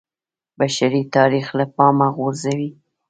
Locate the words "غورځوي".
2.17-2.69